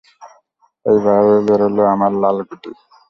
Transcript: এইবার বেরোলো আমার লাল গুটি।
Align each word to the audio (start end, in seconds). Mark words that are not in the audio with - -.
এইবার 0.85 1.23
বেরোলো 1.47 1.83
আমার 1.93 2.11
লাল 2.21 2.37
গুটি। 2.47 2.71